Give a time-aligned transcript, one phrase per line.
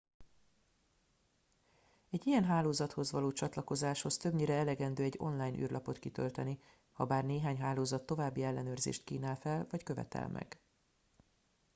[2.09, 6.59] egy ilyen hálózathoz való csatlakozáshoz többnyire elegendő egy online űrlapot kitölteni
[6.91, 10.59] habár néhány hálózat további ellenőrzést kínál fel vagy követel meg